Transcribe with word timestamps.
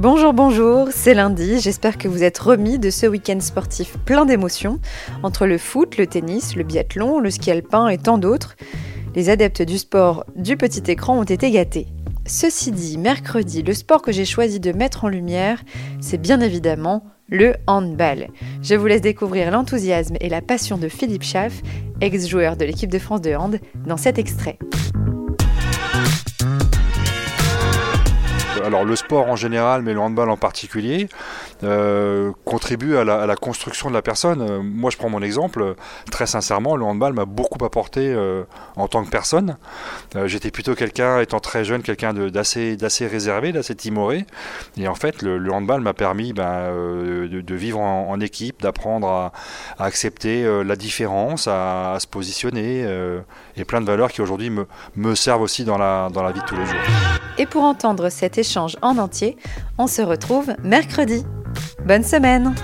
Bonjour, 0.00 0.32
bonjour, 0.32 0.88
c'est 0.90 1.12
lundi, 1.12 1.60
j'espère 1.60 1.98
que 1.98 2.08
vous 2.08 2.22
êtes 2.22 2.38
remis 2.38 2.78
de 2.78 2.88
ce 2.88 3.04
week-end 3.04 3.38
sportif 3.38 3.98
plein 4.06 4.24
d'émotions, 4.24 4.80
entre 5.22 5.44
le 5.44 5.58
foot, 5.58 5.98
le 5.98 6.06
tennis, 6.06 6.56
le 6.56 6.62
biathlon, 6.62 7.20
le 7.20 7.28
ski 7.28 7.50
alpin 7.50 7.86
et 7.88 7.98
tant 7.98 8.16
d'autres. 8.16 8.56
Les 9.14 9.28
adeptes 9.28 9.60
du 9.60 9.76
sport 9.76 10.24
du 10.36 10.56
petit 10.56 10.90
écran 10.90 11.18
ont 11.18 11.24
été 11.24 11.50
gâtés. 11.50 11.86
Ceci 12.24 12.72
dit, 12.72 12.96
mercredi, 12.96 13.62
le 13.62 13.74
sport 13.74 14.00
que 14.00 14.10
j'ai 14.10 14.24
choisi 14.24 14.58
de 14.58 14.72
mettre 14.72 15.04
en 15.04 15.08
lumière, 15.08 15.62
c'est 16.00 16.16
bien 16.16 16.40
évidemment 16.40 17.04
le 17.28 17.56
handball. 17.66 18.28
Je 18.62 18.76
vous 18.76 18.86
laisse 18.86 19.02
découvrir 19.02 19.50
l'enthousiasme 19.50 20.16
et 20.22 20.30
la 20.30 20.40
passion 20.40 20.78
de 20.78 20.88
Philippe 20.88 21.24
Schaff, 21.24 21.60
ex-joueur 22.00 22.56
de 22.56 22.64
l'équipe 22.64 22.90
de 22.90 22.98
France 22.98 23.20
de 23.20 23.34
hand, 23.34 23.60
dans 23.86 23.98
cet 23.98 24.18
extrait. 24.18 24.58
Alors 28.70 28.84
le 28.84 28.94
sport 28.94 29.28
en 29.28 29.36
général, 29.36 29.82
mais 29.82 29.92
le 29.92 30.00
handball 30.00 30.30
en 30.30 30.36
particulier, 30.36 31.08
euh, 31.64 32.30
contribue 32.44 32.96
à 32.96 33.04
la, 33.04 33.36
construction 33.36 33.88
de 33.88 33.94
la 33.94 34.02
personne. 34.02 34.40
Euh, 34.42 34.60
moi, 34.62 34.90
je 34.90 34.96
prends 34.96 35.08
mon 35.08 35.22
exemple. 35.22 35.74
Très 36.10 36.26
sincèrement, 36.26 36.76
le 36.76 36.84
handball 36.84 37.12
m'a 37.12 37.24
beaucoup 37.24 37.62
apporté 37.64 38.12
euh, 38.12 38.44
en 38.76 38.86
tant 38.86 39.04
que 39.04 39.10
personne. 39.10 39.56
J'étais 40.26 40.50
plutôt 40.50 40.74
quelqu'un, 40.74 41.20
étant 41.20 41.40
très 41.40 41.64
jeune, 41.64 41.82
quelqu'un 41.82 42.12
d'assez 42.14 42.76
réservé, 43.06 43.52
d'assez 43.52 43.74
timoré. 43.74 44.24
Et 44.76 44.86
en 44.86 44.94
fait, 44.94 45.22
le, 45.22 45.52
handball 45.52 45.80
m'a 45.80 45.94
permis 45.94 46.32
ben, 46.32 46.70
de, 46.70 47.54
vivre 47.54 47.80
en, 47.80 48.20
équipe, 48.20 48.62
d'apprendre 48.62 49.08
à, 49.08 49.32
accepter 49.78 50.62
la 50.64 50.76
différence, 50.76 51.48
à, 51.48 51.96
se 52.00 52.06
positionner, 52.06 52.86
et 53.56 53.64
plein 53.64 53.80
de 53.80 53.86
valeurs 53.86 54.12
qui 54.12 54.20
aujourd'hui 54.20 54.50
me, 54.50 55.14
servent 55.14 55.42
aussi 55.42 55.64
dans 55.64 55.78
la 55.78 56.32
vie 56.32 56.40
de 56.40 56.46
tous 56.46 56.56
les 56.56 56.66
jours. 56.66 57.29
Et 57.40 57.46
pour 57.46 57.62
entendre 57.62 58.10
cet 58.10 58.36
échange 58.36 58.76
en 58.82 58.98
entier, 58.98 59.38
on 59.78 59.86
se 59.86 60.02
retrouve 60.02 60.52
mercredi. 60.62 61.24
Bonne 61.86 62.04
semaine 62.04 62.54